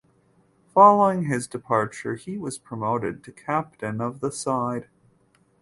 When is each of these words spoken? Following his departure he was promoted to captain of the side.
Following 0.73 1.25
his 1.25 1.45
departure 1.45 2.15
he 2.15 2.35
was 2.35 2.57
promoted 2.57 3.23
to 3.23 3.31
captain 3.31 4.01
of 4.01 4.19
the 4.19 4.31
side. 4.31 4.87